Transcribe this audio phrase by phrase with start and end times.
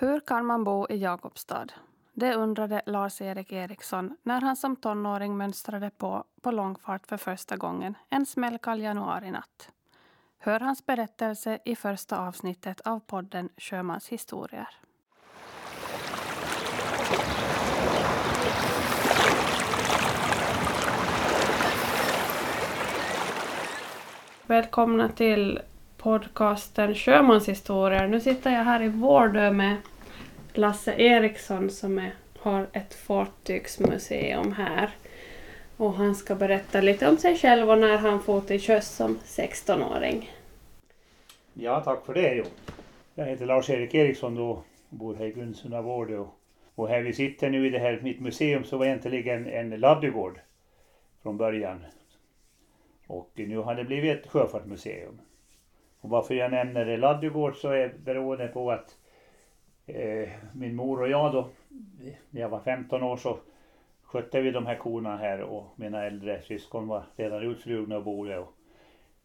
[0.00, 1.66] Hur kan man bo i Jakobstad?
[2.12, 7.94] Det undrade Lars-Erik Eriksson när han som tonåring mönstrade på på långfart för första gången
[8.10, 9.70] en smällkall januarinatt.
[10.38, 14.68] Hör hans berättelse i första avsnittet av podden Sjömans historier.
[24.46, 25.60] Välkomna till
[25.98, 28.08] podcasten Sjömanshistorier.
[28.08, 29.76] Nu sitter jag här i Vårdö med
[30.52, 34.90] Lasse Eriksson som är, har ett fartygsmuseum här.
[35.76, 39.18] Och han ska berätta lite om sig själv och när han for till sjöss som
[39.18, 40.30] 16-åring.
[41.54, 42.34] Ja, tack för det.
[42.34, 42.44] Jo.
[43.14, 46.24] Jag heter Lars-Erik Eriksson då och bor här i Grundsunda Vårdö.
[46.74, 50.40] Och här vi sitter nu i det här mitt museum så var egentligen en ladugård
[51.22, 51.84] från början.
[53.06, 55.20] Och nu har det blivit ett sjöfartsmuseum.
[56.00, 58.96] Och varför jag nämner det laddugård så är beroende på att
[59.86, 61.48] eh, min mor och jag då,
[62.30, 63.38] när jag var 15 år så
[64.02, 68.38] skötte vi de här korna här och mina äldre syskon var redan utflugna och bodde.
[68.38, 68.54] Och,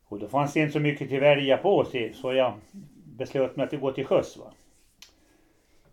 [0.06, 2.54] och då fanns det inte så mycket till välja på sig så jag
[3.18, 4.38] beslöt mig att gå till sjöss.
[4.38, 4.54] Va?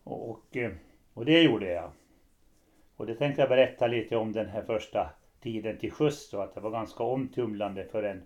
[0.05, 0.73] Och, och, eh,
[1.15, 1.91] och det gjorde jag.
[2.97, 6.55] Och det tänkte jag berätta lite om den här första tiden till sjöss då, att
[6.55, 8.23] det var ganska omtumlande för en,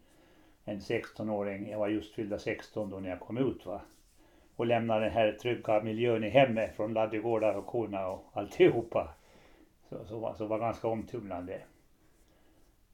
[0.64, 1.70] en 16-åring.
[1.70, 3.80] Jag var just fyllda 16 då när jag kom ut va.
[4.56, 9.08] Och lämnade den här trygga miljön i hemmet från ladugårdar och korna och alltihopa.
[9.88, 11.60] Så, så, var, så var ganska omtumlande.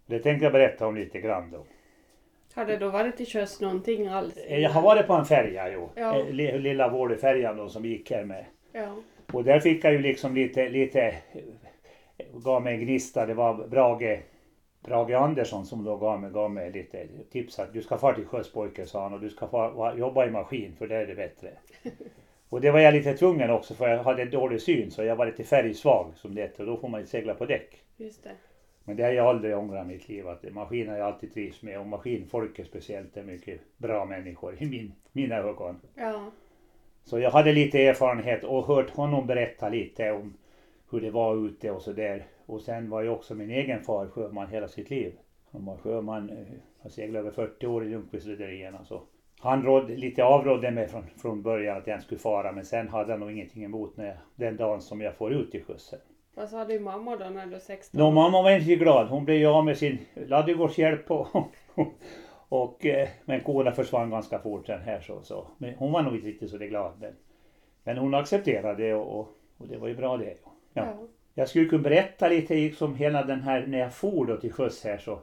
[0.07, 1.65] Det tänkte jag berätta om lite grann då.
[2.55, 4.37] Har det då varit till sjöss någonting alls?
[4.37, 5.91] Eh, Jag har varit på en färja jo.
[5.95, 6.19] Ja.
[6.21, 8.45] Eh, li- Lilla Vårdefärjan då som gick här med.
[8.73, 8.97] Ja.
[9.33, 13.27] Och där fick jag ju liksom lite, lite eh, gav mig en gnista.
[13.27, 14.21] Det var Brage,
[14.81, 18.27] Brage Andersson som då gav mig, gav mig lite tips att du ska fara till
[18.27, 21.07] sjöss pojke sa han och du ska fara, va- jobba i maskin för där är
[21.07, 21.51] det bättre.
[22.49, 25.27] Och det var jag lite tvungen också för jag hade dålig syn så jag var
[25.27, 27.83] lite färgsvag som det heter och då får man inte segla på däck.
[27.97, 28.31] Just det.
[28.85, 31.63] Men det har jag aldrig ångrat i mitt liv att maskiner har jag alltid trivs
[31.63, 35.81] med och maskinfolket speciellt är mycket bra människor i min, mina ögon.
[35.95, 36.31] Ja.
[37.05, 40.35] Så jag hade lite erfarenhet och hört honom berätta lite om
[40.91, 42.25] hur det var ute och sådär.
[42.51, 45.13] Och sen var ju också min egen far sjöman hela sitt liv.
[45.53, 46.37] Han var sjöman, eh,
[46.83, 48.85] har seglat över 40 år i Lundqvistrederierna.
[48.85, 49.03] Så
[49.41, 52.89] han råd, lite avrådde mig från, från början att jag inte skulle fara men sen
[52.89, 55.99] hade han nog ingenting emot när jag, den dagen som jag får ut i skjutsen.
[56.35, 58.01] Vad sa din mamma då när du var 16?
[58.01, 59.09] Nå, mamma var inte glad.
[59.09, 61.29] Hon blev ju av med sin ladugårdshjälp och,
[62.49, 65.47] och eh, men korna försvann ganska fort sen här så, så.
[65.59, 66.93] Men hon var nog inte riktigt så glad.
[67.01, 67.13] Men,
[67.85, 69.29] men hon accepterade det och, och,
[69.59, 70.37] och det var ju bra det.
[70.73, 70.85] Ja.
[70.87, 70.97] Ja.
[71.35, 74.85] Jag skulle kunna berätta lite liksom hela den här när jag for då till sjöss
[74.85, 75.19] här så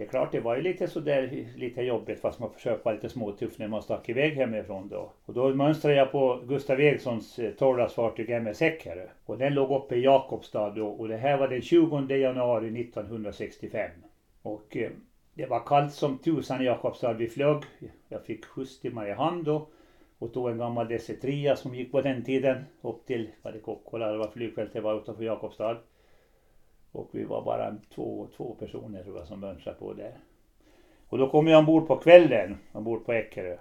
[0.00, 3.08] det är klart det var ju lite sådär lite jobbigt fast man försökte vara lite
[3.08, 5.12] småtuff när man stack iväg hemifrån då.
[5.24, 9.06] Och då mönstrade jag på Gustav Erikssons eh, torrlastfartyg MS Eckerö.
[9.26, 13.90] Och den låg uppe i Jakobstad då och det här var den 20 januari 1965.
[14.42, 14.90] Och eh,
[15.34, 17.12] det var kallt som tusan i Jakobstad.
[17.12, 17.62] Vi flög.
[18.08, 19.68] Jag fick skjuts till Mariehamn då
[20.20, 24.12] och tog en gammal DC-3 som gick på den tiden upp till, vad det Kokkola,
[24.12, 25.76] det var flygfältet var utanför Jakobstad.
[26.92, 30.12] Och vi var bara två, två personer tror jag som mönstrade på där.
[31.08, 33.56] Och då kom jag ombord på kvällen, ombord på Eckerö.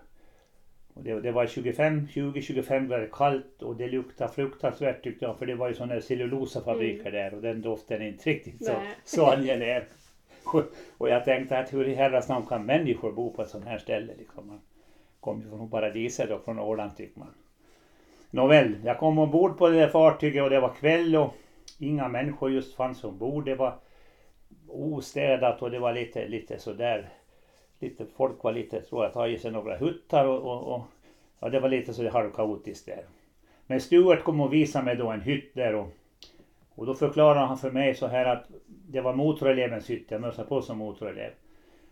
[0.93, 5.45] Och det, det var 25, 20-25 grader kallt och det luktade fruktansvärt tyckte jag för
[5.45, 8.95] det var ju sådana cellulosafabriker där och den doften är inte riktigt så, Nej.
[9.03, 9.83] så angenäm.
[10.53, 10.63] Och,
[10.97, 13.77] och jag tänkte att hur i herrans namn kan människor bo på ett sånt här
[13.77, 14.59] ställe liksom.
[15.19, 17.33] Kom ju från paradiset då, från Åland tycker man.
[18.31, 21.33] Nåväl, jag kom ombord på det där fartyget och det var kväll och
[21.79, 23.45] inga människor just fanns ombord.
[23.45, 23.73] Det var
[24.67, 27.09] ostädat och det var lite, lite sådär.
[27.79, 30.81] Lite, folk var lite, tror jag, tagit sig några huttar och, och, och
[31.39, 33.03] ja, det var lite sådär halvkaotiskt där.
[33.67, 35.87] Men Stuart kom och visade mig då en hytt där och,
[36.75, 40.47] och då förklarade han för mig så här att det var motorelevens hytt, jag mössade
[40.47, 41.31] på som motorelev.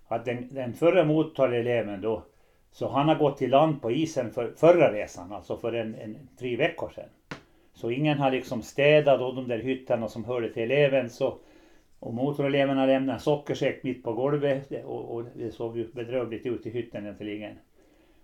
[0.07, 2.23] Att den, den förra motoreleven då,
[2.77, 6.17] så han har gått till land på isen för förra resan, alltså för en, en
[6.39, 7.09] tre veckor sedan.
[7.73, 11.37] Så ingen har liksom städat då de där hyttarna som hörde till eleven så
[11.99, 16.65] och motoreleverna lämnade en sockersäck mitt på golvet och, och det såg ju bedrövligt ut
[16.65, 17.57] i hytten egentligen.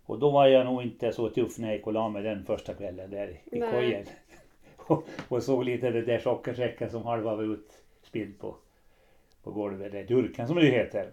[0.05, 2.45] Och då var jag nog inte så tuff när jag gick och la mig den
[2.45, 3.71] första kvällen där i Nej.
[3.71, 4.05] kojen.
[4.77, 8.55] Och, och såg lite det där sockersäcken som halva var utspilld på,
[9.43, 11.11] på golvet, det durken som det heter.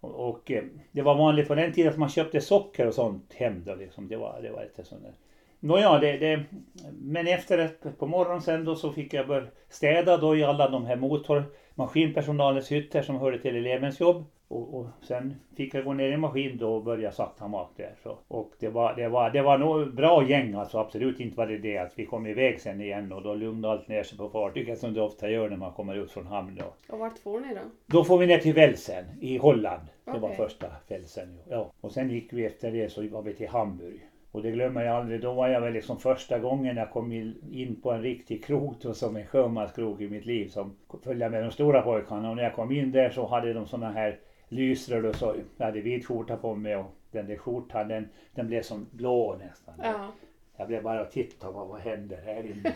[0.00, 0.52] Och, och
[0.92, 4.08] det var vanligt på den tiden att man köpte socker och sånt hem då liksom.
[4.08, 5.12] Det var, det var lite sånt där.
[5.60, 6.44] Nåja, det, det,
[6.92, 10.68] men efter ett, på morgonen sen då så fick jag börja städa då i alla
[10.68, 14.24] de här motormaskinpersonalens hytter som hörde till elevens jobb.
[14.48, 17.94] Och, och sen fick jag gå ner i maskin då och börja sakta mak där.
[18.02, 18.18] Så.
[18.28, 21.58] Och det var, det var, det var nog bra gäng alltså, absolut inte var det
[21.58, 24.78] det att vi kom iväg sen igen och då lugnade allt ner sig på fartyget
[24.78, 26.94] som det ofta gör när man kommer ut från hamn då.
[26.94, 27.60] Och vart får ni då?
[27.86, 29.82] Då får vi ner till Velsen i Holland.
[30.04, 31.38] Det var första Velsen.
[31.48, 31.70] Ja.
[31.80, 34.00] Och sen gick vi efter det så var vi till Hamburg.
[34.32, 35.20] Och det glömmer jag aldrig.
[35.20, 38.94] Då var jag väl liksom första gången jag kom in- på en riktig krog då,
[38.94, 42.30] som en sjömanskrog i mitt liv som följde med de stora pojkarna.
[42.30, 45.34] Och när jag kom in där så hade de såna här lysrör och så.
[45.56, 49.36] Jag hade vit skjorta på mig och den där skjortan den, den blev som blå
[49.36, 49.74] nästan.
[49.82, 50.12] Ja.
[50.56, 52.72] Jag blev bara och tittade vad, vad händer här inne.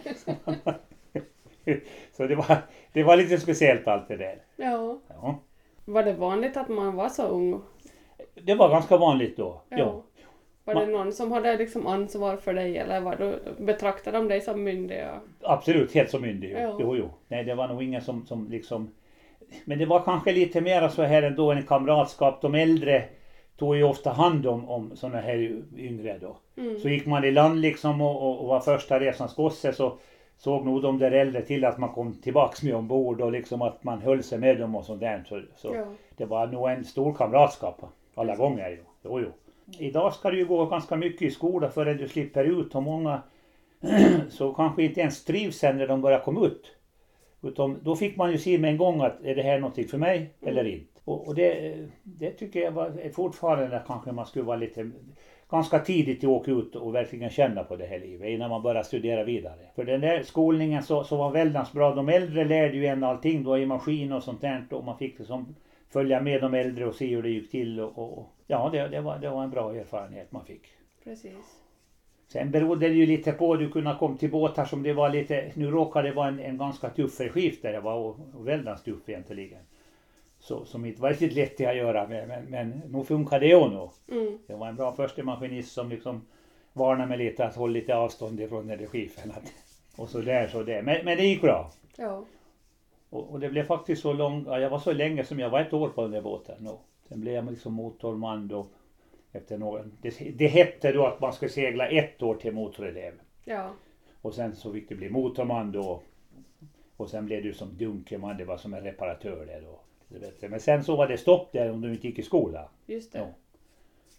[2.12, 2.56] så det var,
[2.92, 4.38] det var lite speciellt allt det där.
[4.56, 4.98] ja.
[5.08, 5.38] Ja.
[5.84, 7.62] Var det vanligt att man var så ung?
[8.34, 9.62] Det var ganska vanligt då.
[9.68, 9.78] Ja.
[9.78, 10.02] Ja.
[10.64, 14.40] Var det någon som hade liksom ansvar för dig eller var du, betraktade de dig
[14.40, 15.04] som myndig?
[15.40, 16.52] Absolut, helt som myndig.
[16.52, 16.76] Ja.
[16.80, 17.10] jo, jo.
[17.28, 18.90] Nej, det var nog ingen som, som liksom...
[19.64, 22.42] Men det var kanske lite mer så här ändå en kamratskap.
[22.42, 23.04] De äldre
[23.56, 26.36] tog ju ofta hand om, om sådana här yngre då.
[26.62, 26.78] Mm.
[26.78, 29.98] Så gick man i land liksom och, och, och var första resans gosse så
[30.38, 33.84] såg nog de där äldre till att man kom tillbaks med ombord och liksom att
[33.84, 35.24] man höll sig med dem och sånt där.
[35.28, 35.84] Så, så Ja.
[36.16, 37.82] det var nog en stor kamratskap
[38.14, 38.40] alla Precis.
[38.40, 38.78] gånger.
[38.78, 38.84] Jo.
[39.04, 39.32] Jo, jo.
[39.78, 43.22] Idag ska du ju gå ganska mycket i skola förrän du slipper ut och många
[44.30, 46.76] så kanske inte ens trivs sen när de börjar komma ut.
[47.42, 49.98] Utan då fick man ju se med en gång att är det här någonting för
[49.98, 51.00] mig eller inte.
[51.04, 54.90] Och, och det, det tycker jag var, är fortfarande kanske man skulle vara lite
[55.50, 58.82] ganska tidigt att åka ut och verkligen känna på det här livet innan man börjar
[58.82, 59.58] studera vidare.
[59.74, 61.94] För den där skolningen så, så var väldigt bra.
[61.94, 65.18] De äldre lärde ju en allting då i maskin och sånt där och man fick
[65.18, 65.54] liksom
[65.88, 69.00] följa med de äldre och se hur det gick till och och- ja det, det,
[69.00, 70.62] var, det var en bra erfarenhet man fick.
[71.04, 71.60] Precis.
[72.32, 75.52] Sen berodde det ju lite på, du kunde komma till båtar som det var lite,
[75.54, 78.84] nu råkade det vara en, en ganska tuff regim där det var och, och väldigt
[78.84, 79.58] tuff egentligen.
[80.38, 83.90] Så, som inte var riktigt lätt att göra med, men, men nog funkade det nog.
[84.10, 84.38] Mm.
[84.46, 86.22] Det var en bra första maskinist som liksom
[86.72, 89.30] varnade mig lite att hålla lite avstånd ifrån den där skifen.
[89.30, 89.52] Att,
[89.96, 90.82] och så där så där.
[90.82, 91.70] Men, men det gick bra.
[91.96, 92.24] Ja.
[93.10, 95.60] Och, och det blev faktiskt så långt, ja, jag var så länge som jag var
[95.60, 96.66] ett år på den där båten.
[96.66, 98.66] Och sen blev jag liksom motorman då.
[99.32, 103.12] Efter någon, det, det hette då att man skulle segla ett år till motorelev.
[103.44, 103.70] Ja.
[104.22, 106.00] Och sen så fick det bli motorman då.
[106.96, 109.80] Och sen blev du som dunkerman, det var som en reparatör där då.
[110.48, 112.68] Men sen så var det stopp där om du inte gick i skola.
[112.86, 113.18] Just det.
[113.18, 113.26] Ja.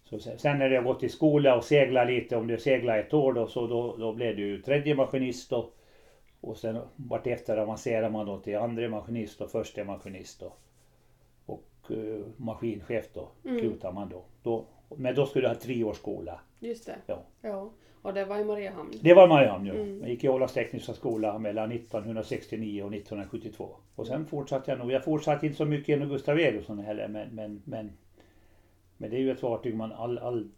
[0.04, 3.34] Så sen, när jag gått i skola och seglat lite, om du seglar ett år
[3.34, 5.70] då, så då, då blev du tredje maskinist då.
[6.42, 10.54] Och sen vartefter avancerar man då till andra maskinist och första maskinist då.
[11.46, 13.60] Och uh, maskinchef då, Mm.
[13.60, 14.24] slutar man då.
[14.44, 14.66] då.
[14.98, 16.40] Men då skulle du ha tre års skola.
[16.60, 16.96] Just det.
[17.06, 17.24] Ja.
[17.42, 17.72] Ja.
[18.02, 18.94] Och det var i Mariehamn.
[19.02, 19.72] Det var Mariehamn ju.
[19.72, 20.00] Mm.
[20.02, 23.76] Jag gick i Ålands tekniska skola mellan 1969 och 1972.
[23.96, 24.92] Och sen fortsatte jag nog.
[24.92, 27.92] Jag fortsatte inte så mycket genom Gustav Erosson heller men, men, men,
[28.98, 30.52] men det är ju ett fartyg man all, all,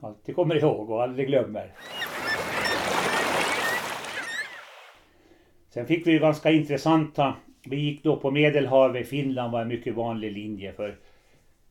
[0.00, 1.72] alltid kommer ihåg och aldrig glömmer.
[5.68, 7.34] Sen fick vi ganska intressanta,
[7.66, 10.98] vi gick då på Medelhavet, Finland var en mycket vanlig linje för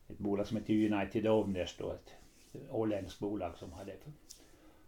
[0.08, 2.14] ett bolag som heter United Owners då, ett
[2.70, 3.92] åländskt bolag som hade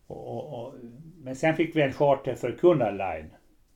[0.06, 0.74] och, och, och,
[1.22, 3.30] men sen fick vi en charter för Cunard Line.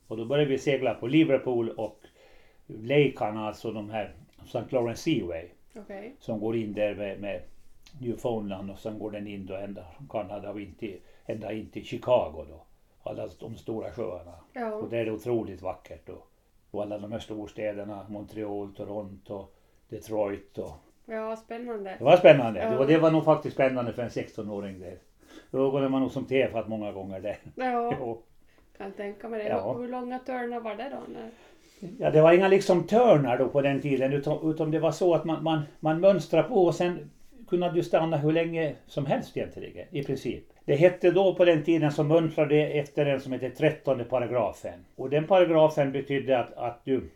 [0.07, 1.99] Och då började vi segla på Liverpool och
[2.67, 4.15] Lakan, alltså de här
[4.45, 4.63] St.
[4.69, 5.47] Lawrence Seaway.
[5.75, 6.15] Okej.
[6.19, 7.41] Som går in där med, med
[7.99, 11.69] Newfoundland och sen går den in då ända från Kanada och in till, ända in
[11.69, 12.63] till Chicago då.
[13.03, 14.35] Alla de stora sjöarna.
[14.53, 14.73] Ja.
[14.73, 16.09] Och där är det otroligt vackert.
[16.09, 16.31] Och,
[16.71, 19.47] och alla de här storstäderna, Montreal, Toronto,
[19.89, 20.73] Detroit och
[21.05, 21.95] Ja, spännande.
[21.97, 22.59] det var spännande.
[22.59, 22.69] Ja.
[22.69, 24.97] Det, var, det var nog faktiskt spännande för en 16-åring där.
[25.53, 27.37] Ögonen var nog som tefat många gånger där.
[27.55, 28.21] Ja, Jo.
[28.77, 29.49] kan tänka mig det.
[29.49, 29.73] Ja.
[29.73, 31.13] Hur, långa törnar var det då?
[31.13, 31.29] När...
[31.99, 35.13] Ja, det var inga liksom törnar då på den tiden utan, utan det var så
[35.13, 37.11] att man, man, man mönstrade på och sen
[37.49, 40.43] kunde du stanna hur länge som helst egentligen i princip.
[40.65, 44.85] Det hette då på den tiden som mönstrade efter den som heter 13 paragrafen.
[44.95, 47.09] Och den paragrafen betydde att, att du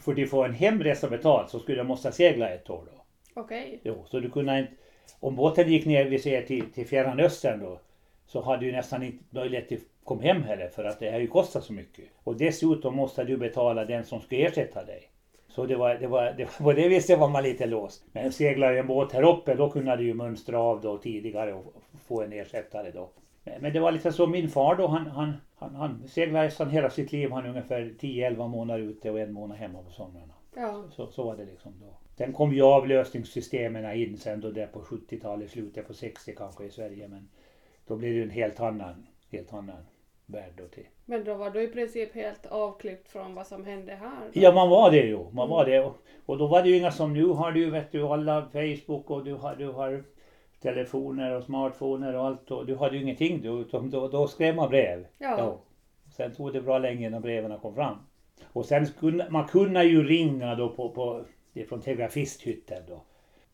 [0.00, 2.95] för att få en hemresa betald så skulle du måste segla ett år då.
[3.36, 3.80] Okej.
[3.82, 4.72] Jo, så du kunde inte,
[5.20, 7.80] om båten gick ner vi säger till, till Fjärran Östern då,
[8.26, 11.26] så hade du nästan inte möjlighet att komma hem heller för att det här ju
[11.26, 12.04] kostar så mycket.
[12.24, 15.10] Och dessutom måste du betala den som ska ersätta dig.
[15.48, 18.04] Så det var, det var, det var på det viset var man lite låst.
[18.12, 21.74] Men seglar en båt här uppe då kunde du ju mönstra av då tidigare och
[22.06, 23.10] få en ersättare då.
[23.44, 26.70] Men, men det var lite så, min far då han, han, han, han seglade nästan
[26.70, 27.30] hela sitt liv.
[27.30, 30.34] Han är ungefär 10-11 månader ute och en månad hemma på somrarna.
[30.56, 30.84] Ja.
[30.90, 32.05] Så, så var det liksom då.
[32.18, 36.70] Sen kom ju avlösningssystemen in sen då där på 70-talet, slutet på 60 kanske i
[36.70, 37.08] Sverige.
[37.08, 37.28] Men
[37.86, 39.86] då blev det en helt annan, helt annan
[40.26, 40.86] värld då till.
[41.04, 44.30] Men då var du i princip helt avklippt från vad som hände här?
[44.32, 44.40] Då.
[44.40, 45.18] Ja, man var det ju.
[45.32, 45.72] Man var Mm.
[45.72, 45.86] det.
[45.86, 45.96] Och,
[46.26, 49.24] och då var det ju inga som nu har du, vet du, alla Facebook och
[49.24, 50.04] du har, du har
[50.62, 52.50] telefoner och smartphoner och allt.
[52.50, 55.06] Och du hade ju ingenting du, utan då, då skrev man brev.
[55.18, 55.58] Ja.
[56.16, 57.96] Sen tog det bra länge innan breven kom fram.
[58.52, 61.24] Och sen kunde man kunde ju ringa då på, på
[61.56, 63.02] det är från telegrafisthytten då.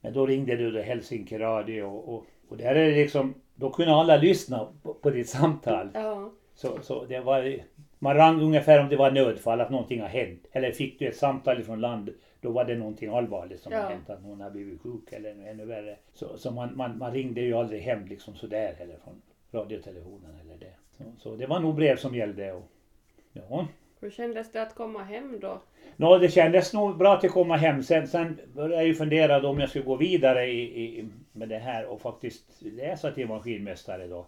[0.01, 3.71] Men då ringde du till Helsinki Radio och, och, och där är det liksom, då
[3.71, 5.89] kunde alla lyssna på, på ditt samtal.
[5.95, 6.31] Ja.
[6.55, 7.57] Så, så det var,
[7.99, 10.47] man rang ungefär om det var nödfall, att någonting har hänt.
[10.53, 13.83] Eller fick du ett samtal från land, då var det någonting allvarligt som Ja.
[13.83, 15.97] har hänt, att någon har blivit sjuk eller ännu värre.
[16.15, 20.59] Så, så man, man, man ringde ju aldrig hem liksom sådär heller från radiotelefonen eller
[20.59, 20.73] det.
[20.97, 22.53] Så, så det var nog brev som gällde.
[22.53, 22.69] Och,
[23.33, 23.67] ja.
[24.03, 25.61] Hur kändes det att komma hem då?
[25.97, 27.83] Nå, det kändes nog bra att komma hem.
[27.83, 31.49] Sen, sen började jag ju fundera då om jag skulle gå vidare i, i, med
[31.49, 34.27] det här och faktiskt läsa till maskinmästare då.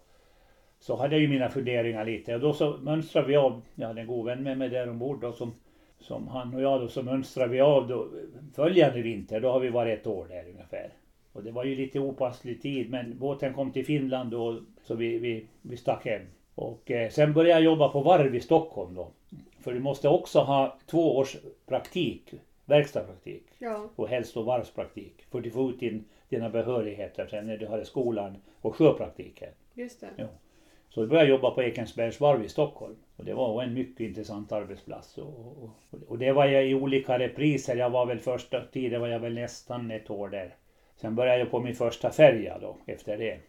[0.79, 4.01] Så hade jag ju mina funderingar lite och då så mönstrade vi av, jag hade
[4.01, 5.53] en god vän med mig där ombord då som,
[5.99, 8.09] som han och jag då så mönstrade vi av då
[8.55, 10.89] följande vinter, då har vi varit ett år där ungefär.
[11.33, 15.17] Och det var ju lite opasslig tid men båten kom till Finland då så vi,
[15.17, 16.21] vi, vi stack hem.
[16.55, 19.11] Och eh, sen började jag jobba på varv i Stockholm då.
[19.65, 22.33] För du måste också ha två års praktik,
[22.65, 23.89] verkstadspraktik Ja.
[23.95, 25.25] och helst då varvspraktik.
[25.31, 29.49] För att få ut din, dina behörigheter sen när du hade skolan och sjöpraktiken.
[29.73, 30.07] Just det.
[30.15, 30.27] Ja.
[30.89, 32.95] Så jag började jobba på Ekensbergs varv i Stockholm.
[33.15, 35.17] Och det var en mycket intressant arbetsplats.
[35.17, 35.69] Och, och,
[36.07, 37.75] och det var jag i olika repriser.
[37.75, 40.55] Jag var väl första tiden var jag väl nästan ett år där.
[40.95, 43.39] Sen började jag på min första färja då efter det.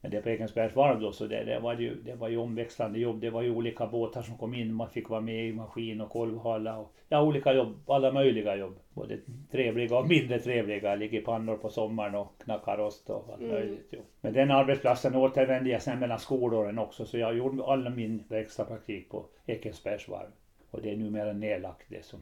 [0.00, 2.98] Men det på Ekensbergs varv då så det, det, var ju, det var ju omväxlande
[2.98, 3.20] jobb.
[3.20, 4.74] Det var ju olika båtar som kom in.
[4.74, 7.76] Man fick vara med i maskin och kolvhala och ja, olika jobb.
[7.86, 8.78] Alla möjliga jobb.
[8.94, 9.18] Både
[9.50, 10.94] trevliga och mindre trevliga.
[10.94, 13.50] Ligger i pannor på sommaren och knackar rost och allt Mm.
[13.54, 13.88] möjligt.
[13.90, 14.00] Jo.
[14.20, 17.06] Men den arbetsplatsen återvände jag sen mellan skolåren också.
[17.06, 20.28] Så jag gjorde all min verkstadspraktik på Ekensbergs varv.
[20.70, 22.20] Och det är numera nedlagt det som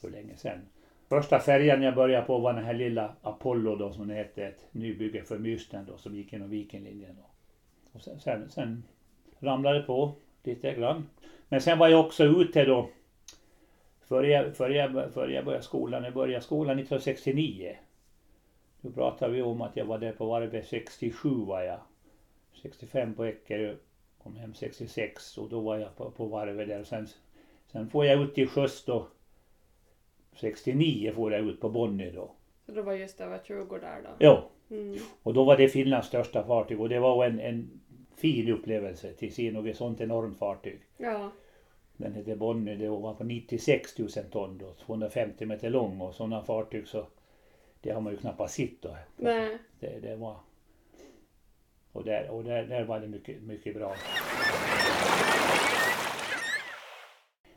[0.00, 0.58] för länge sedan.
[1.08, 4.66] Första färjan jag började på var den här lilla Apollo då som det hette, ett
[4.70, 7.16] nybygge för Mysten då som gick genom Vikenlinjen.
[7.16, 7.28] då.
[7.92, 8.84] Och sen, sen, sen
[9.40, 11.08] ramlade det på lite grann.
[11.48, 12.88] Men sen var jag också ute då
[14.08, 16.04] före jag, före jag, före jag började skolan.
[16.04, 17.76] Jag började skolan 1969.
[18.80, 21.78] Då pratade vi om att jag var där på varvet 67 var jag.
[22.62, 23.74] 65 på Eckerö.
[24.22, 26.80] Kom hem 66 och då var jag på, på varvet där.
[26.80, 27.08] Och sen,
[27.72, 29.06] sen får jag ut till sjöss då
[30.36, 32.30] 69 får jag ut på Bonny då.
[32.66, 34.10] Så du var just över 20 där då?
[34.18, 34.98] Ja, Mm.
[35.22, 37.80] och då var det Finlands största fartyg och det var en, en
[38.16, 40.80] fin upplevelse till och ett sånt enormt fartyg.
[40.96, 41.30] Ja.
[41.96, 46.42] Den hette Bonny, det var på 96 000 ton då, 250 meter lång och sådana
[46.42, 47.06] fartyg så
[47.80, 48.96] det har man ju knappast sett då.
[49.16, 49.58] Nej.
[49.80, 50.36] Det, det var...
[51.92, 53.94] Och där, och där, där var det mycket, mycket bra.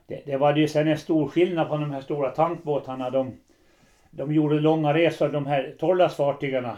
[0.07, 3.09] Det, det var ju sen en stor skillnad på de här stora tankbåtarna.
[3.09, 3.33] De,
[4.11, 6.77] de gjorde långa resor, de här torrlastfartygarna.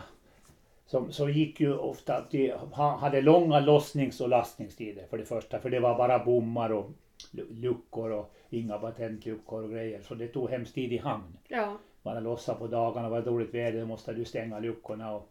[0.85, 5.25] Som, så gick ju ofta att de ha- hade långa lossnings och lastningstider för det
[5.25, 5.59] första.
[5.59, 6.89] För det var bara bommar och
[7.31, 10.01] lu- luckor och inga patentluckor och grejer.
[10.01, 11.77] Så det tog hemskt tid i hamn Ja.
[12.03, 15.15] bara lossa på dagarna, var det dåligt väder måste du stänga luckorna.
[15.15, 15.29] Och,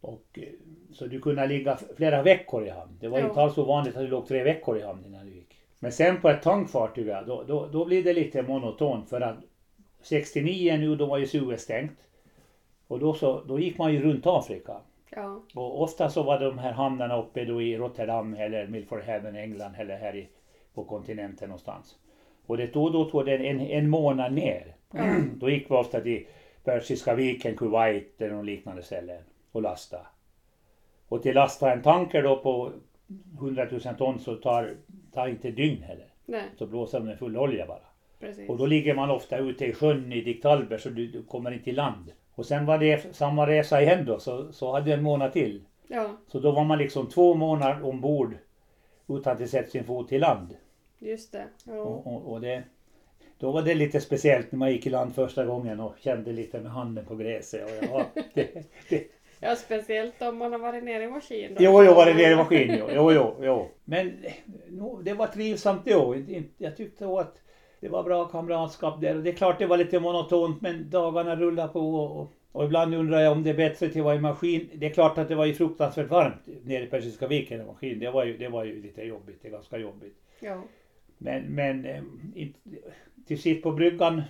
[0.00, 0.42] och, eh,
[0.92, 2.90] så du kunde ligga flera veckor i hamn.
[3.00, 3.28] Det var Ja.
[3.28, 5.31] inte alls så vanligt att du låg tre veckor i hamn innan du.
[5.82, 9.36] Men sen på ett tankfartyg, då, då, då blir det lite monotont för att
[10.02, 12.08] 69 nu, då var ju Suez stängt.
[12.88, 14.76] Och då, så, då gick man ju runt Afrika.
[15.10, 15.42] Ja.
[15.54, 19.74] Och ofta så var de här hamnarna uppe då i Rotterdam eller Milford Haven, England
[19.78, 20.28] eller här i,
[20.74, 21.96] på kontinenten någonstans.
[22.46, 24.74] Och det tog, då tog det en, en månad ner.
[24.90, 25.14] Ja.
[25.34, 26.26] Då gick vi ofta till
[26.64, 29.22] Persiska viken, Kuwait eller någon liknande ställen
[29.52, 30.06] och lasta.
[31.08, 32.72] Och till lasta en tanker då på
[33.38, 34.74] 100 000 ton så tar,
[35.14, 36.06] tar inte dygn heller.
[36.26, 36.44] Nej.
[36.58, 37.82] Så blåser de med full olja bara.
[38.20, 38.48] Precis.
[38.48, 41.70] Och då ligger man ofta ute i sjön i Diktalber så du, du kommer inte
[41.70, 42.12] i land.
[42.34, 45.64] Och sen var det samma resa igen då så, så hade jag en månad till.
[45.88, 46.10] Ja.
[46.26, 48.34] Så då var man liksom två månader ombord
[49.08, 50.56] utan att sätta sin fot i land.
[50.98, 51.44] Just det.
[51.64, 51.80] Ja.
[51.80, 52.62] Och, och, och det,
[53.38, 56.60] då var det lite speciellt när man gick i land första gången och kände lite
[56.60, 57.64] med handen på gräset.
[57.64, 59.06] Och ja, det, det,
[59.42, 61.54] ja, speciellt om man har varit nere i maskin.
[61.54, 61.64] då.
[61.64, 63.68] jo, jo, var det nere i maskin, jo, jo, jo, jo.
[63.84, 64.12] Men
[64.68, 66.16] no, det var trivsamt då.
[66.58, 67.42] Jag tyckte att
[67.80, 69.14] det var bra kamratskap där.
[69.14, 71.94] Det är klart det var lite monotont men dagarna rullade på.
[71.94, 74.70] Och, och, ibland undrar jag om det är bättre till att vara i maskin.
[74.74, 77.98] Det är klart att det var ju fruktansvärt varmt nere i Persiska viken i maskin.
[77.98, 80.16] Det var ju, det var ju lite jobbigt, det är ganska jobbigt.
[80.40, 80.62] Ja.
[81.18, 82.02] Men, men eh,
[83.26, 84.22] till sitt på bryggan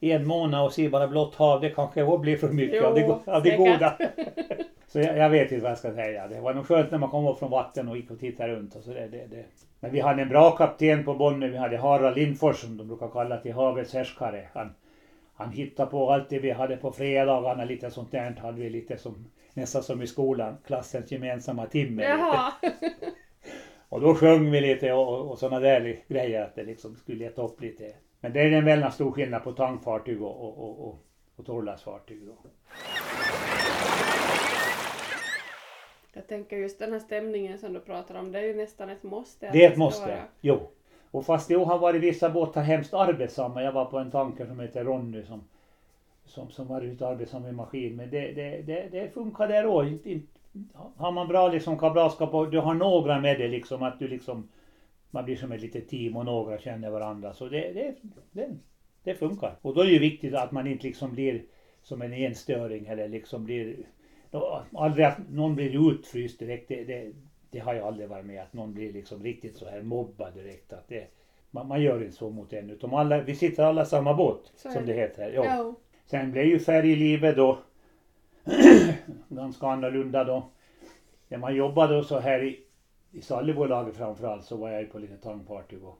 [0.00, 2.94] en månad och se bara blått hav, det kanske också blir för mycket Jo, av
[2.94, 3.98] det, av det goda.
[4.92, 6.28] Så jag, jag vet inte vad jag ska säga.
[6.28, 8.74] Det var nog skönt när man kom upp från vatten och gick och tittade runt.
[8.74, 9.44] Och så det, det, det.
[9.80, 11.48] Men vi hade en bra kapten på Bonne.
[11.48, 14.48] Vi hade Harald Lindfors som de brukar kalla till havets härskare.
[14.52, 14.74] Han,
[15.34, 17.64] han hittade på allt det vi hade på fredagarna.
[17.64, 20.56] Lite sånt där hade vi lite som nästan som i skolan.
[20.66, 22.02] Klassens gemensamma timme.
[22.02, 22.52] Jaha.
[23.88, 27.18] Och då sjöng vi lite och, och, och sådana där grejer att det liksom skulle
[27.18, 27.84] leta upp lite.
[28.20, 30.98] Men det är en väldigt stor skillnad på tankfartyg och, och, och, och,
[31.36, 32.22] och torrlastfartyg.
[36.12, 39.02] Jag tänker just den här stämningen som du pratar om, det är ju nästan ett
[39.02, 39.50] måste.
[39.52, 40.06] Det är ett måste.
[40.06, 40.60] vara- Jo.
[41.10, 43.62] Och fast det har varit vissa båtar hemskt arbetsamma.
[43.62, 45.40] Jag var på en tanker som heter Ronny som,
[46.24, 47.96] som, som var ute och arbetade med maskin.
[47.96, 50.08] Men det, det, det, det funkar där också.
[50.96, 54.48] Har man bra liksom kamratskap och du har några med dig liksom att du liksom
[55.10, 57.34] man blir som ett litet team och några känner varandra.
[57.34, 57.94] Så det, det,
[58.32, 58.56] det,
[59.04, 59.56] det funkar.
[59.62, 61.42] Och då är det ju viktigt att man inte liksom blir
[61.82, 63.76] som en enstöring eller liksom blir
[64.72, 66.68] aldrig att någon blir utfryst direkt.
[66.68, 67.12] Det, det,
[67.50, 70.72] det har jag aldrig varit med att någon blir liksom riktigt så här mobbad direkt.
[70.72, 71.06] Att det,
[71.50, 74.52] man, man gör inte så mot en utan alla, vi sitter alla i samma båt
[74.64, 75.32] är som det heter.
[75.32, 75.44] Ja.
[75.44, 75.74] Ja.
[76.06, 77.58] Sen blev ju färjelivet då
[79.28, 80.50] ganska annorlunda då.
[81.28, 82.60] När man jobbade så här i,
[83.12, 85.98] i Sallibolaget framförallt så var jag ju på lite tankfartyg och,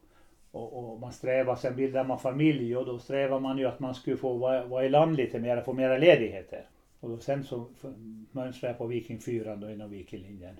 [0.50, 3.95] och, och man strävar, sen bildar man familj och då strävar man ju att man
[3.95, 6.67] skulle få vara, vara i land lite mer, få mera ledigheter.
[7.00, 7.67] Och då, sen så
[8.33, 10.57] mönstrade jag på Viking 4 då inom Vikinglinjen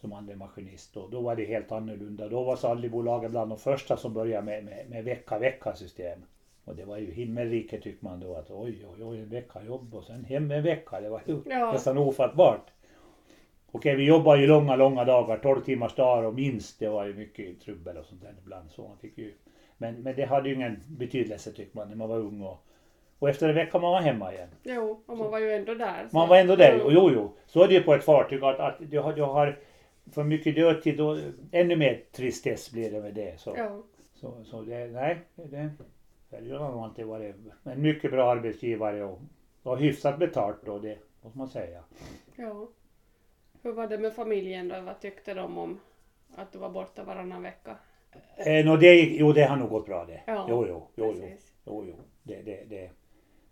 [0.00, 2.28] som andra maskinist och då var det helt annorlunda.
[2.28, 6.18] Då var Sallibolaget bland de första som började med, med, med vecka-vecka system.
[6.64, 9.94] Och det var ju himmelriket tyckte man då att oj oj oj en vecka jobb
[9.94, 11.00] och sen hem en vecka.
[11.00, 11.72] Det var ju Ja.
[11.72, 12.70] nästan ofattbart.
[13.76, 16.78] Okej vi jobbar ju långa långa dagar, 12 timmars dagar och minst.
[16.78, 18.70] Det var ju mycket trubbel och sånt där ibland.
[18.70, 19.34] Så man fick ju,
[19.78, 22.64] men, men det hade ju ingen betydelse tyckte man när man var ung och,
[23.18, 24.48] och efter en vecka man var hemma igen.
[24.62, 26.08] Jo, och man var ju ändå där.
[26.10, 27.32] så- Man var ändå där, och jo jo.
[27.46, 29.58] Så är det ju på ett fartyg att, att du, har, du har
[30.12, 31.18] för mycket dödtid och
[31.52, 33.40] ännu mer tristess blir det med det.
[33.40, 33.82] Så, Ja.
[34.14, 39.20] så, så det, nej, det, har nog alltid varit en mycket bra arbetsgivare och,
[39.62, 41.80] och hyfsat betalt då, det måste man säga.
[42.36, 42.68] ja.
[43.66, 44.80] Hur var det med familjen då?
[44.80, 45.80] Vad tyckte de om
[46.34, 47.76] att du var borta varannan vecka?
[48.36, 50.20] Eh, no, det, jo, det har nog gått bra det.
[50.26, 51.52] Ja, jo, jo, jo, jo, Precis.
[51.64, 51.94] jo, jo.
[52.22, 52.90] Det, det, det,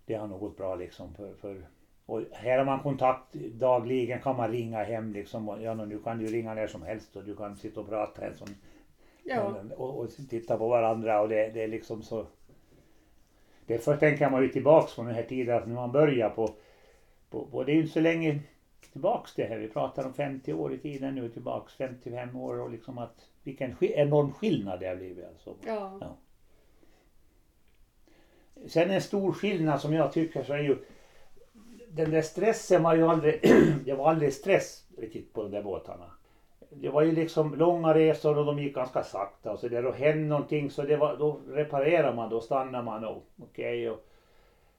[0.06, 1.14] det har nog gått bra liksom.
[1.14, 1.66] För, för,
[2.06, 5.58] och här har man kontakt dagligen, kan man ringa hem liksom.
[5.62, 8.34] Ja, nu kan du ringa när som helst och du kan sitta och prata en
[8.34, 8.56] sån
[9.24, 9.54] Ja.
[9.76, 12.26] och, och titta på varandra och det, det är liksom så.
[13.66, 16.50] Därför tänker man ju tillbaks på den här tiden att när man börjar på,
[17.30, 18.40] på, på det är ju inte så länge
[18.94, 19.58] tillbaks det här.
[19.58, 23.76] Vi pratar om 50 år i tiden nu tillbaks, 55 år och liksom att vilken
[23.80, 25.54] enorm skillnad det har blivit alltså.
[25.66, 25.98] Ja.
[26.00, 26.16] Ja.
[28.66, 30.76] Sen en stor skillnad som jag tycker så är ju
[31.88, 33.40] den där stressen var ju aldrig,
[33.84, 36.10] det var aldrig stress riktigt på de där båtarna.
[36.70, 39.94] Det var ju liksom långa resor och de gick ganska sakta och så där och
[39.94, 43.90] hände någonting så det var, då reparerar man, då stannar man och okej.
[43.90, 44.06] och,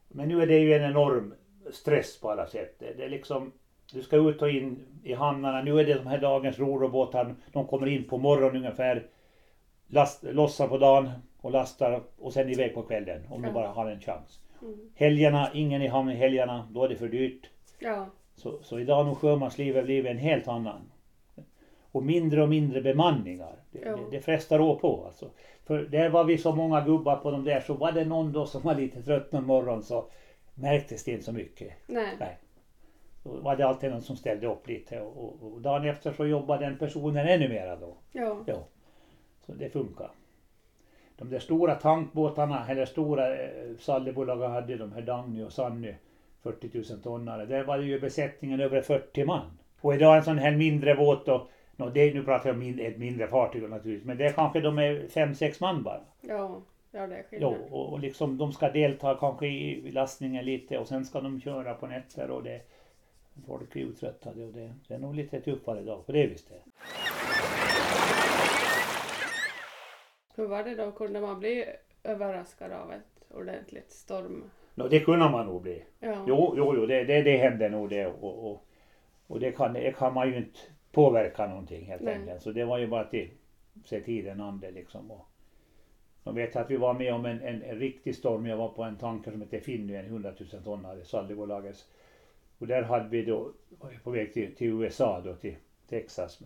[0.07, 1.33] men nu är det ju en enorm
[1.71, 2.75] stress på alla sätt.
[2.79, 3.51] Det är liksom,
[3.93, 5.61] du ska ut och in i hamnarna.
[5.61, 9.07] Nu är det de här dagens rorobåtar, de kommer in på morgonen ungefär,
[9.87, 11.09] last, lossar på dagen
[11.41, 13.51] och lastar och sen iväg på kvällen om Ja.
[13.51, 14.39] bara har en chans.
[14.61, 14.79] Mm.
[14.95, 17.49] Helgerna, ingen i hamn i helgerna, då är det för dyrt.
[17.79, 18.07] Ja.
[18.35, 20.91] Så, så idag har sjömanslivet blivit en helt annan.
[21.91, 23.55] Och mindre och mindre bemanningar.
[23.71, 23.95] Det, Ja.
[23.95, 25.29] det, det frestar å på alltså.
[25.65, 28.45] För där var vi så många gubbar på de där så var det någon då
[28.45, 30.05] som var lite trött någon morgon så
[30.55, 31.73] märktes det inte så mycket.
[31.87, 32.15] Nej.
[32.19, 32.37] Nej.
[33.25, 36.25] Då var det alltid någon som ställde upp lite och, och, och dagen efter så
[36.25, 37.97] jobbade den personen ännu mera då.
[38.11, 38.43] Ja.
[38.45, 38.67] Ja.
[39.45, 40.09] Så det funkar.
[41.17, 45.93] De där stora tankbåtarna, eller stora eh, Sallibolagen hade, de här Dagny och Sanny,
[46.43, 47.45] 40 000 tonnare.
[47.45, 49.57] Där var det ju besättningen över 40 man.
[49.81, 52.79] Och idag en sån här mindre båt då, nå, det, nu pratar jag om min,
[52.79, 56.01] ett mindre fartyg naturligtvis, men det är kanske de är 5-6 man bara.
[56.21, 56.61] Ja.
[56.91, 57.71] Ja, det är Jo, skillnad.
[57.71, 61.41] och, och liksom de ska delta kanske i, i lastningen lite och sen ska de
[61.41, 62.61] köra på nätter och det
[63.47, 66.63] Folk är uttröttade och det, det är nog lite tuffare idag på det viset.
[70.35, 70.91] Hur var det då?
[70.91, 71.65] Kunde man bli
[72.03, 74.43] överraskad av ett ordentligt storm?
[74.75, 75.83] Nå, det kunde man nog bli.
[75.99, 76.25] Ja.
[76.27, 78.07] Jo, jo, jo det, det, det händer nog det.
[78.07, 78.65] Och, och,
[79.27, 80.59] och det, kan, det kan man ju inte
[80.91, 82.13] påverka någonting helt Nej.
[82.13, 82.41] enkelt.
[82.41, 83.13] Så det var ju bara att
[83.85, 85.11] se tiden an det liksom.
[85.11, 85.27] Och,
[86.23, 88.45] jag vet att vi var med om en, en, en riktig storm.
[88.45, 91.87] Jag var på en tanker som heter Finny, en 100 000 tonnare, Sallibolagets.
[92.57, 93.51] Och där hade vi då,
[94.03, 95.55] på väg till, till USA då, till
[95.89, 96.39] Texas.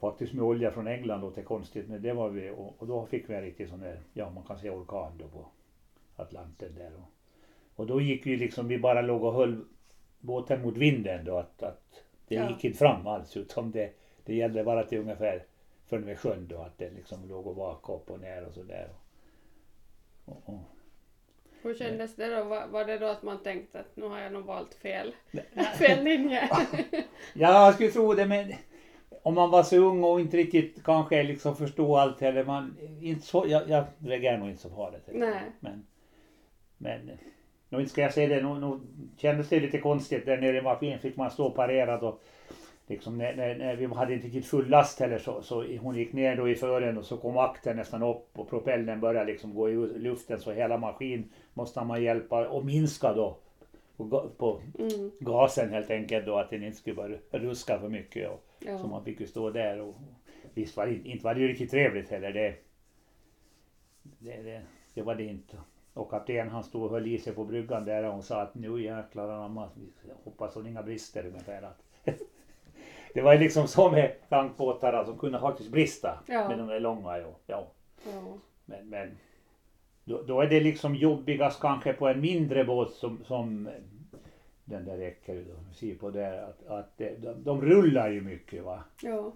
[0.00, 3.30] Faktiskt med olja från England låter konstigt, men det var vi och, och då fick
[3.30, 5.46] vi en riktig sån där, ja man kan säga orkan då på
[6.16, 6.92] Atlanten där.
[6.96, 7.12] Och,
[7.76, 9.64] och då gick vi liksom, vi bara låg och höll
[10.20, 12.50] båten mot vinden då att, att det Ja.
[12.50, 13.92] gick inte fram alls utan det,
[14.24, 15.44] det gällde bara till ungefär
[15.86, 18.88] förrän vid sjön då att det liksom låg och vakade upp och ner och sådär.
[20.24, 20.58] Och, och,
[21.62, 22.44] Hur kändes det då?
[22.44, 25.14] Var, det då att man tänkte att nu har jag nog valt fel,
[25.78, 26.48] fel linje?
[27.34, 28.52] Ja, jag skulle tro det, men
[29.22, 33.26] om man var så ung och inte riktigt kanske liksom förstod allt eller man inte
[33.26, 35.08] så, jag, jag reagerar nog inte så farligt.
[35.12, 35.42] Nej.
[35.60, 35.86] Men,
[36.78, 37.10] men
[37.68, 38.80] nu ska jag säga det, nu, nu
[39.16, 42.22] kändes det lite konstigt där nere i maskinen fick man stå parerad och
[42.88, 46.12] liksom när, när, när vi hade inte riktigt full last heller så, så hon gick
[46.12, 49.70] ner då i fören och så kom akten nästan upp och propellen började liksom gå
[49.70, 53.36] i luften så hela maskin måste man hjälpa och minska då
[53.96, 58.30] på, på Mm, gasen helt enkelt då att den inte skulle bara ruska för mycket.
[58.30, 58.78] Och, ja.
[58.78, 59.94] Så man fick ju stå där och
[60.54, 62.54] visst var det inte, var det ju riktigt trevligt heller det.
[64.02, 64.62] Det, det,
[64.94, 65.56] det var det inte.
[65.94, 68.82] Och kapten han stod och höll i sig på bryggan där och sa att nu
[68.82, 69.70] jäklar anamma,
[70.24, 71.62] hoppas hon inga brister ungefär.
[71.62, 71.82] Att
[73.14, 76.48] det var liksom så med tankbåtar alltså, som kunde faktiskt brista Ja.
[76.48, 77.18] med de där långa.
[77.18, 77.66] Ja, ja.
[78.64, 79.18] Men, men
[80.04, 83.68] då, då är det liksom jobbigast kanske på en mindre båt som, som
[84.64, 88.84] den där då, se på där att, att de, de rullar ju mycket va.
[89.02, 89.32] ja.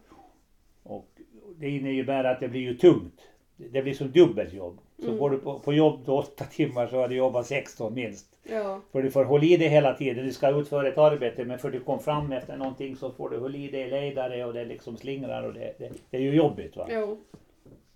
[0.83, 1.09] Och
[1.57, 3.21] det innebär att det blir ju tungt.
[3.57, 4.79] Det blir som dubbelt jobb.
[5.03, 5.19] Så Mm.
[5.19, 8.27] går du på, på jobb då åtta timmar så har du jobbat 16 minst.
[8.43, 8.81] ja.
[8.93, 10.27] För du får hålla i det hela tiden.
[10.27, 13.39] Du ska utföra ett arbete men för du kom fram efter någonting så får du
[13.39, 16.77] hålla i det ledare och det liksom slingrar och det, det, det är ju jobbigt
[16.77, 16.87] va.
[16.91, 17.19] Jo.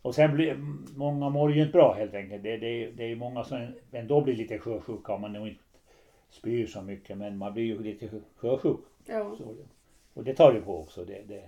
[0.03, 0.57] Och sen blir
[0.97, 2.43] många mår ju inte bra helt enkelt.
[2.43, 5.61] Det, det, det är ju många som ändå blir lite sjösjuka om man nog inte
[6.31, 8.81] spyr så mycket men man blir ju lite sjösjuk.
[9.07, 9.35] Ja.
[9.39, 9.45] Så,
[10.15, 11.05] och det tar ju på också.
[11.05, 11.43] Det, det.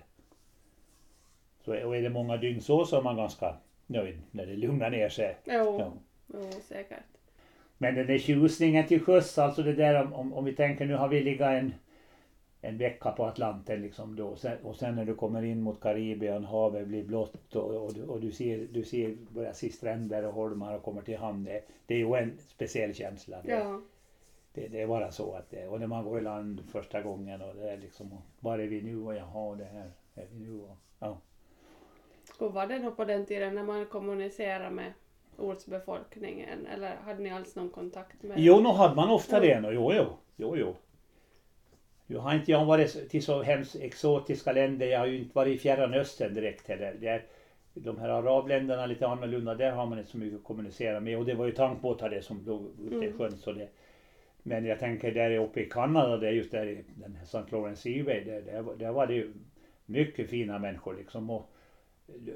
[1.65, 3.55] Så, och är det många dygn så så är man ganska
[3.89, 5.37] nöjd när det lugnar ner sig.
[5.45, 5.53] Jo.
[5.79, 5.93] Ja.
[6.33, 7.03] Jo, säkert.
[7.77, 10.95] Men den där tjusningen till sjöss, alltså det där om, om, om vi tänker nu
[10.95, 11.73] har vi legat en,
[12.61, 15.81] en vecka på Atlanten liksom då och sen, och sen när du kommer in mot
[15.81, 20.25] Karibien, havet blir blått och, och, du- och du ser, du ser, börjar se stränder
[20.25, 21.43] och holmar och kommer till hamn.
[21.43, 23.41] Det, det är ju en speciell känsla.
[23.43, 23.81] Det, Ja.
[24.53, 27.41] det, det är bara så att det, och när man går i land första gången
[27.41, 30.61] och det är liksom, var är vi nu och jaha det här är vi nu
[30.61, 31.17] och, ja.
[32.47, 34.93] Var det då på den tiden när man kommunicerade med
[35.37, 36.67] ortsbefolkningen?
[36.67, 39.61] Eller hade ni alls någon kontakt med Jo, nog hade man ofta det.
[39.73, 40.05] Jo, jo,
[40.37, 40.75] jo, jo.
[42.07, 44.85] Jag har inte jag varit till så hemskt exotiska länder.
[44.87, 46.95] Jag har ju inte varit i Fjärran Östern direkt heller.
[46.99, 47.23] Det är,
[47.73, 49.55] de här arabländerna lite annorlunda.
[49.55, 51.17] Där har man inte så mycket att kommunicera med.
[51.17, 53.17] Och det var ju tankbåtar det som låg ute i Mm.
[53.17, 53.37] sjön.
[53.37, 53.67] Så det,
[54.43, 57.43] men jag tänker där uppe i Kanada, det är just där i den här St.
[57.49, 58.23] Lawrence Seaway.
[58.23, 59.33] Där, där, var- där var det ju
[59.85, 61.29] mycket fina människor liksom.
[61.29, 61.49] Och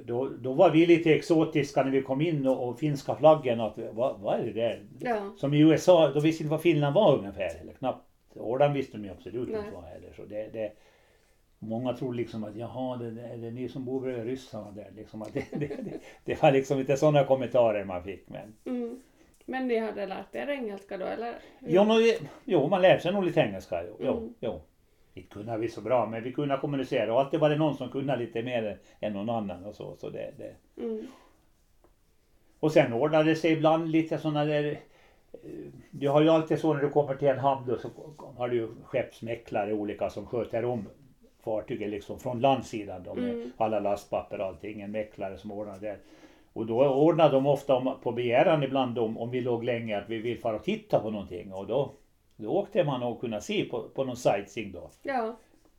[0.06, 3.60] då, då var vi lite exotiska när vi kom in och, och finska flaggen.
[3.62, 4.86] Att, vad, vad är det där?
[5.00, 5.34] Ja.
[5.38, 7.62] Som i USA, då visste inte vad Finland var ungefär.
[7.62, 8.08] Eller knappt.
[8.36, 9.60] Åland visste de ju absolut Nej.
[9.60, 10.14] inte vad heller.
[10.16, 10.72] Så det, det,
[11.60, 14.92] många tror liksom att jaha, det, det, är det ni som bor bredvid ryssarna där.
[14.96, 18.30] Liksom att det, det, det, det var liksom inte sådana kommentarer man fick.
[18.30, 19.00] Men, Mm.
[19.46, 21.34] Men ni hade lärt er engelska då eller?
[21.60, 21.86] jo,
[22.46, 23.84] jo, man lär sig nog lite engelska.
[23.88, 24.34] Jo, jo, Mm.
[24.40, 24.62] jo.
[25.14, 27.14] Inte kunde vi så bra, men vi kunde kommunicera.
[27.14, 29.66] Och alltid var det någon som kunde lite mer än någon annan.
[29.66, 30.82] Och så, så det, det.
[30.84, 31.08] Mm.
[32.60, 34.72] Och sen ordnade det sig ibland lite sådana där
[35.34, 35.40] eh,
[35.92, 37.90] Du har ju alltid så när du kommer till en hamn då så
[38.38, 40.88] har du ju skeppsmäklare olika som sköter om
[41.44, 43.52] fartyget liksom från landsidan då med Mm.
[43.58, 44.82] alla lastpapper och allting.
[44.82, 45.98] En mäklare som ordnar det.
[46.54, 50.10] Och då ordnar de ofta om, på begäran ibland om, om vi låg länge att
[50.10, 51.94] vi vill fara och titta på någonting och då,
[52.36, 54.90] då åkte man och kunna se på, på någon sightseeing då.
[55.04, 55.36] Ja.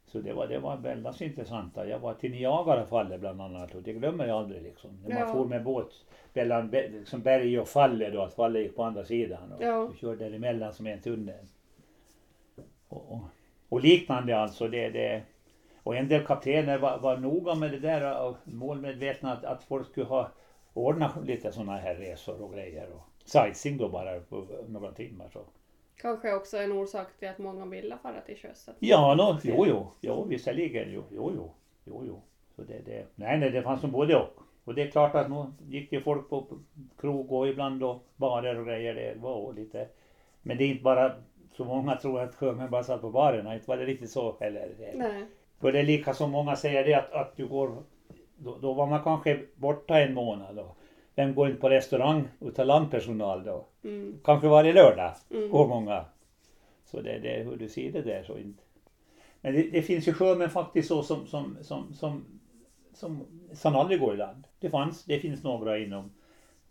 [0.06, 1.76] Så det var, det var väldigt intressant.
[1.76, 4.90] Jag var till Niagarafallet bland annat och det glömmer jag aldrig liksom.
[5.02, 5.32] När man Ja.
[5.34, 5.92] for med båt
[6.32, 9.52] mellan liksom berg och falle då, att fallet gick på andra sidan.
[9.52, 9.86] Och Ja.
[9.86, 11.44] vi körde däremellan som en tunnel.
[12.88, 13.20] Och, och,
[13.68, 14.68] och liknande alltså.
[14.68, 15.22] Det, det,
[15.82, 19.88] och en del kaptener var, var noga med det där och målmedvetna att, att folk
[19.88, 20.28] skulle ha
[20.74, 22.88] ordnat lite sådana här resor och grejer.
[22.92, 25.28] Och sightseeing då bara på några timmar.
[25.32, 25.40] Så.
[25.96, 28.68] Kanske också en orsak till att många ville fara till sjöss.
[28.68, 31.52] att- Ja, no, jo, jo, jo, visserligen, jo, jo, jo,
[31.84, 32.22] jo, jo.
[32.56, 34.40] Så det, det, nej, nej, det fanns som både och.
[34.64, 36.44] Och det är klart att nu gick ju folk på
[36.96, 38.94] krog och ibland då barer och grejer.
[38.94, 39.86] Det var lite,
[40.42, 41.12] men det är inte bara
[41.56, 43.52] så många tror att sjömän bara satt på baren.
[43.52, 44.74] Inte var det riktigt så heller.
[44.94, 45.26] Nej.
[45.60, 47.82] För det är lika som många säger det att, att du går,
[48.36, 50.74] då, då var man kanske borta en månad då.
[51.14, 53.64] Vem går inte på restaurang utav landpersonal då?
[53.84, 54.18] Mm.
[54.24, 55.50] Kanske varje lördag Mm.
[55.50, 56.04] många.
[56.84, 58.62] Så det, det hur du ser det där så inte.
[59.40, 62.24] Men det, det finns ju sjömän faktiskt så som, som, som, som,
[62.92, 64.46] som, som aldrig går i land.
[64.60, 66.10] Det fanns, det finns några inom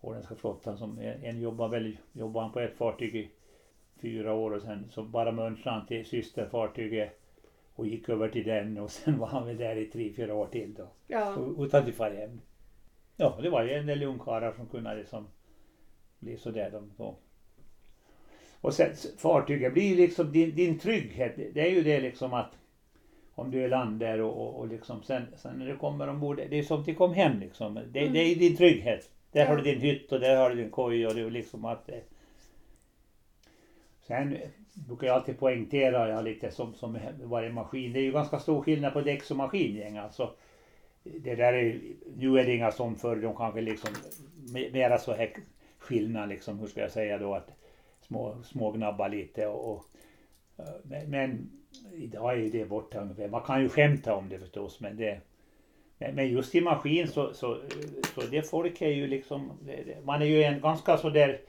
[0.02, 0.78] Åländska flottan.
[0.78, 3.30] Som en, jobbar väl, jobbar han på ett fartyg i
[4.02, 7.20] fyra år och sen så bara mönstrade han till systerfartyget
[7.76, 10.48] och gick över till den och sen var han väl där i tre, fyra år
[10.48, 10.88] till då.
[11.08, 11.36] Ja.
[11.58, 12.42] Utan att fara hem.
[13.18, 15.28] Ja, det var ju en del ungkarlar som kunde liksom
[16.20, 17.16] bli sådär de då.
[18.62, 21.36] Och sen fartyget blir liksom din, din trygghet.
[21.36, 22.58] Det- är ju det liksom att
[23.36, 26.38] om du är land där och, och, och liksom sen, sen när du kommer ombord,
[26.50, 27.74] det är som att du kom hem liksom.
[27.92, 28.14] Det, Mm.
[28.14, 29.10] det är din trygghet.
[29.32, 29.48] Där Ja.
[29.48, 31.88] har du din hytt och där har du din koj och det är liksom att
[31.88, 32.02] det,
[34.08, 34.38] Sen
[34.74, 38.62] brukar jag alltid poängtera, jag lite som, som varje maskin, det är ju ganska stor
[38.62, 40.36] skillnad på däcks och maskingäng alltså.
[41.04, 41.82] Det där är,
[42.18, 43.90] nu är det inga som förr, de kanske liksom
[44.72, 45.34] mera så här
[45.78, 47.50] skillnad liksom, hur ska jag säga då att
[48.02, 49.86] små, små gnabba lite och, och
[50.58, 51.50] eh, men, men
[51.94, 53.28] idag är ju det borta ungefär.
[53.28, 55.22] Man kan ju skämta om det förstås men det
[55.98, 57.60] men, just i maskin så, så, eh,
[58.16, 59.52] så det folk är ju liksom,
[60.04, 61.42] man är ju en ganska så där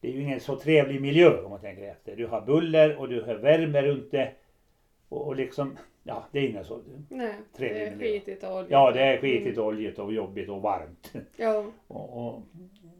[0.00, 2.16] det är ju ingen så trevlig miljö om man tänker efter.
[2.16, 4.32] Du har buller och du har värme runt det.
[5.12, 6.80] Och, och liksom, ja det är inget så.
[7.08, 8.70] Nej, det är skitigt och oljigt.
[8.70, 11.12] Ja det är skitigt, oljigt och jobbigt och varmt.
[11.36, 11.64] Ja.
[11.86, 12.42] Och, och,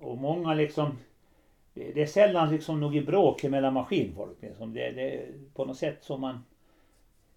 [0.00, 0.98] och många liksom,
[1.74, 4.36] det, det är sällan liksom något bråk mellan maskinfolk.
[4.40, 4.72] Liksom.
[4.72, 6.44] Det, det är på något sätt som man,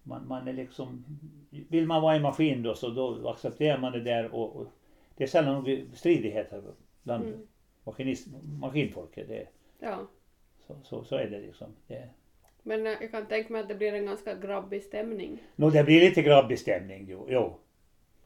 [0.02, 1.04] man, man är liksom,
[1.50, 4.66] vill man vara i maskin då så då accepterar man det där och, och
[5.16, 6.62] det är sällan några stridigheter
[7.02, 7.46] bland Mm.
[7.84, 8.28] maskinist,
[8.60, 9.28] maskinfolket.
[9.28, 9.46] Det,
[9.78, 9.98] ja.
[10.66, 11.68] så, så, så är det liksom.
[11.86, 12.08] Det,
[12.66, 15.42] Men eh, jag kan tänka mig att det blir en ganska grabbig stämning.
[15.56, 17.26] Nå, det blir lite grabbig stämning, jo.
[17.28, 17.58] jo.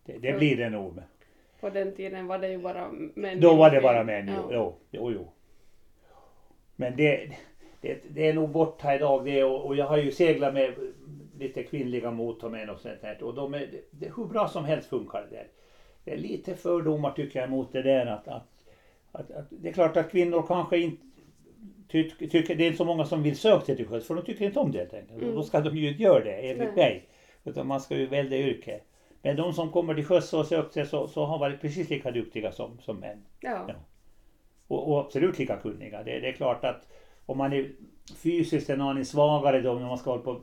[0.04, 1.02] Det, det blir det nog.
[1.60, 3.40] På den tiden var det ju bara män.
[3.40, 4.28] Då var det bara män.
[4.28, 4.48] Ja.
[4.50, 5.32] jo, jo, jo.
[6.76, 7.30] Men det,
[7.80, 10.74] det, det är nog borta idag det och, och jag har ju seglat med
[11.38, 15.26] lite kvinnliga motormän och sånt där och de är, det hur bra som helst funkar
[15.30, 15.46] det där.
[16.04, 18.48] Det är lite fördomar tycker jag mot det där att, att,
[19.12, 21.02] att, att det är klart att kvinnor kanske inte
[21.90, 24.24] ty, tycker, det är inte så många som vill söka sig till sjöss för de
[24.24, 25.22] tycker inte om det helt enkelt.
[25.22, 25.34] Mm.
[25.34, 26.76] Då ska de ju inte göra det enligt Nej.
[26.76, 27.04] mig.
[27.44, 28.80] Utan man ska ju välja yrke.
[29.22, 32.10] Men de som kommer till sjöss och sökt sig så, så har varit precis lika
[32.10, 33.22] duktiga som, som män.
[33.40, 33.64] Ja.
[33.68, 33.74] Ja.
[34.68, 36.02] Och, och absolut lika kunniga.
[36.02, 36.88] Det, det är klart att
[37.26, 37.70] om man är
[38.16, 40.40] fysiskt en aning svagare då när man ska hålla på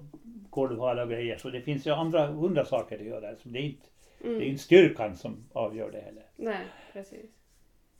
[0.50, 3.36] golvhala och grejer så det finns ju andra hundra saker att göra.
[3.36, 3.88] Så det är inte,
[4.20, 4.44] det är Mm.
[4.44, 6.24] inte styrkan som avgör det heller.
[6.36, 7.26] Nej, precis.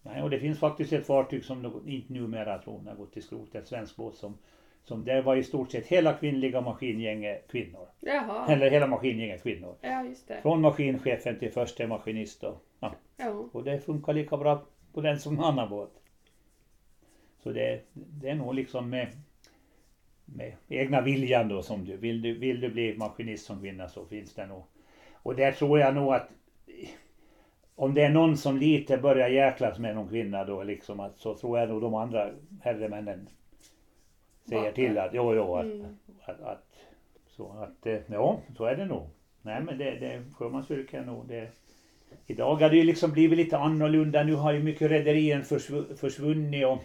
[0.08, 3.24] Nej, och det finns faktiskt ett fartyg som inte numera tror jag har gått till
[3.24, 4.38] skrot, ett svensk båt som,
[4.84, 7.88] som där var i stort sett hela kvinnliga maskingänget kvinnor.
[8.00, 8.52] Jaha.
[8.54, 9.76] Eller hela maskingänget kvinnor.
[9.82, 10.42] Ja, just det.
[10.42, 13.50] Från maskinchefen till första maskinist och, ja, Ja.
[13.52, 15.92] och det funkar lika bra på den som annan båt.
[17.44, 19.08] Så det, det är nog liksom med,
[20.26, 24.06] med egna viljan då som du vill, du vill du bli maskinist som kvinna så
[24.06, 24.64] finns det nog.
[25.14, 26.30] Och där tror jag nog att
[27.80, 31.34] om det är någon som lite börjar jäklas med någon kvinna då liksom att så
[31.36, 32.30] tror jag nog de andra
[32.62, 33.30] herremännen
[34.50, 35.98] säger till att jo, jo, att, Mm.
[36.26, 36.66] att, att
[37.28, 39.10] så att eh, ja, så är det nog.
[39.42, 41.48] Nej men det, det sjömansyrke är nog det.
[42.28, 44.24] Idag har det ju liksom blivit lite annorlunda.
[44.24, 46.78] Nu har ju mycket rederier försvu- försvunnit och,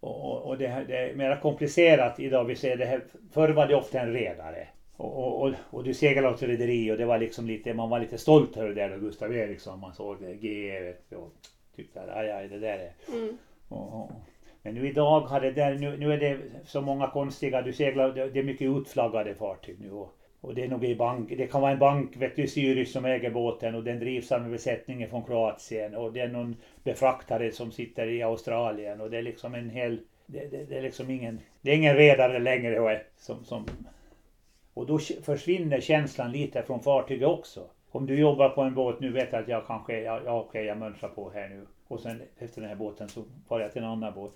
[0.00, 2.44] och, och, det, det är mer komplicerat idag.
[2.44, 3.00] Vi ser det här.
[3.32, 4.68] Förr var det ofta en redare.
[4.96, 8.18] Och, och, och, du seglade åt rederi och det var liksom lite, man var lite
[8.18, 9.80] stolt över det där och Gustav Eriksson.
[9.80, 11.32] Man såg det, GE vet du, och
[11.76, 13.36] tyckte att aj, aj, det där är Mm.
[13.68, 14.10] och, och,
[14.62, 18.12] men nu idag har det där, nu, nu är det så många konstiga, du seglar,
[18.12, 21.60] det, är mycket utflaggade fartyg nu och, och det är nog i bank, det kan
[21.60, 24.50] vara en bank, vet du, i Zürich som äger båten och den drivs av en
[24.50, 29.22] besättningen från Kroatien och det är någon befraktare som sitter i Australien och det är
[29.22, 33.44] liksom en hel, det, det, det är liksom ingen, det är ingen redare längre som,
[33.44, 33.66] som
[34.76, 37.70] och då försvinner känslan lite från fartyget också.
[37.90, 40.64] Om du jobbar på en båt nu vet jag att jag kanske, ja, ja okej
[40.64, 43.82] jag mönstrar på här nu och sen efter den här båten så far jag till
[43.82, 44.32] en annan båt.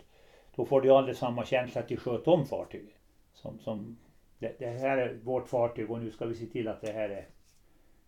[0.56, 2.94] Då får du aldrig samma känsla att du sköter om fartyget.
[3.32, 3.98] Som, som
[4.38, 7.08] det, det här är vårt fartyg och nu ska vi se till att det här
[7.08, 7.26] är,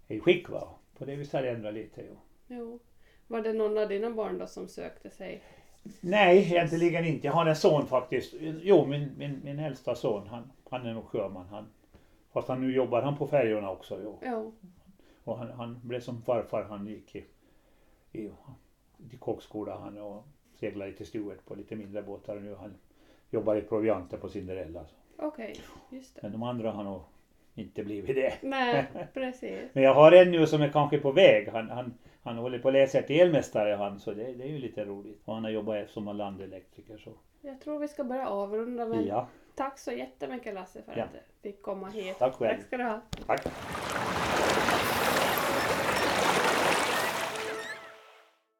[0.09, 0.69] är i skick va.
[0.99, 2.03] På det viset har det ändrat lite.
[2.09, 2.17] Jo.
[2.47, 2.79] Jo.
[3.27, 5.43] Var det någon av dina barn då som sökte sig?
[6.01, 7.27] Nej, egentligen inte.
[7.27, 8.35] Jag har en son faktiskt.
[8.41, 11.47] Jo, min, min, min äldsta son, han, han är nog sjöman.
[11.47, 11.67] Han,
[12.33, 14.01] fast han nu jobbar han på färjorna också.
[14.05, 14.19] Jo.
[14.23, 14.51] Ja.
[15.25, 17.25] Och han, han blev som farfar, han gick i,
[18.13, 18.31] i
[19.11, 22.75] till kockskola han och seglade lite steward på lite mindre båtar nu han
[23.31, 24.85] jobbar i provianter på Cinderella.
[25.19, 25.55] Okej,
[25.91, 26.23] just det.
[26.23, 27.01] Men de andra har nog
[27.55, 28.35] inte blivit det.
[28.43, 29.71] Nej, precis.
[29.73, 31.49] Men jag har en nu som är kanske på väg.
[31.49, 34.59] Han, han, han håller på att läsa till elmästare han, så det, det är ju
[34.59, 35.23] lite roligt.
[35.25, 37.13] Och han har jobbat som landelektriker så.
[37.41, 41.05] Jag tror vi ska börja avrunda men Ja, tack så jättemycket Lasse för Ja.
[41.05, 42.19] att fick komma hit.
[42.19, 42.57] Tack själv.
[42.57, 43.01] Tack ska du ha.
[43.27, 43.47] tack.